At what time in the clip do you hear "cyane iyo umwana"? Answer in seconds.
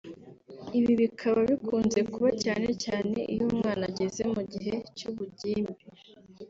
2.83-3.83